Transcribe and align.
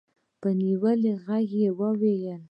په 0.41 0.49
نيولي 0.59 1.11
غږ 1.25 1.49
يې 1.61 1.69
وويل. 1.79 2.39